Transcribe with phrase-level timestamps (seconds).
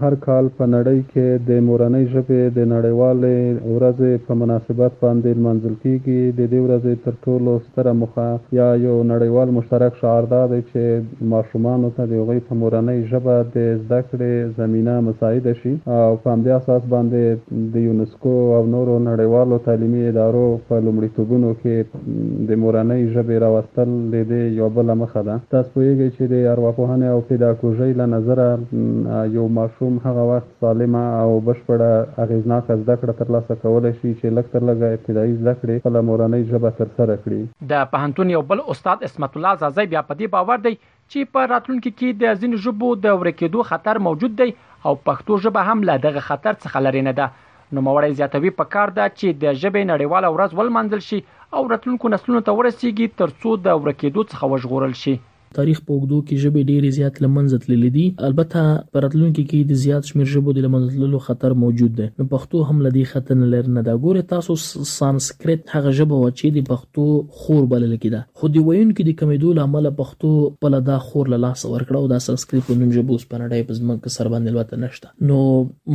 [0.00, 3.36] هر کال په نړۍ کې د مورنۍ ژبې د نړیوالې
[3.74, 8.26] ورځې په مناسبت باندې لمانځل کیږي د دې ورځې تر ټولو ستره موخه
[8.58, 13.36] یا یو نړیوال مشترک شعار دا دی چې ماشومانو ته د هغوی په مورنۍ ژبه
[13.58, 18.98] د زده کړې زمینه مساعده شي او په همدې اساس باندې د یونسکو او نورو
[19.08, 20.42] نړیوالو تعلیمي ادارو
[20.72, 22.10] په لومړیتوبونو کې
[22.50, 27.08] د مورنۍ ژبې راوستل د دې یو بله مخه ده تاسو پوهیږئ چې د ارواپوهنې
[27.14, 31.90] او پیداکوژۍ له نظره یو ماشوم هغه وخت سالمه او بشپړه
[32.24, 36.46] اغېزناکه زده کړه ترلاسه کولی شي چې لږ تر لږه ابتدایي زده کړې خپله مورنۍ
[36.52, 40.64] ژبه ترسره کړي د پوهنتون یو بل استاد اسمت الله زازی بیا په دې باور
[40.68, 45.40] دی چې په راتلونکي کې د ځینو ژبو د ورکېدو خطر موجود دی او پښتو
[45.46, 49.12] ژبه هم له دغه خطر څخه لري نه ده نو موړی زیاتوي په کار ده
[49.18, 51.22] چې د ژبې نړیواله ورځ ولمنځل شي
[51.58, 55.16] او راتلونکو نسلونو ته ورسیږي ترڅو د ورکېدو څخه وژغورل شي
[55.58, 58.62] تاریخ په اوګدو کې ژبه ډېری زیات لمنځه تللې دي البته
[58.96, 62.76] پرتلونکو کې د زیات شمیر ژبو د لمنځه تللو خطر موجود دی نو پښتو هم
[62.88, 64.56] لدی خطر نه لري نه دا ګوره تاسو
[64.96, 67.06] سانسکریت هغه ژبه و چې د پښتو
[67.40, 70.32] خور بلل کېده خو دی وین کې د کمیدو لامل پښتو
[70.64, 73.70] په لدا خور له لاس ورکړه او دا سانسکریت په نوم ژبه اوس په نړۍ
[73.70, 75.40] په ځمکه سر باندې الوته نشته نو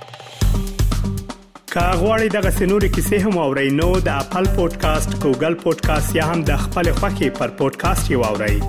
[0.00, 6.60] کاغوري دغه سنوري کیسې هم او رینو د خپل پودکاسټ ګوګل پودکاسټ یا هم د
[6.66, 8.60] خپل خاكي پر پودکاسټ یو اورئ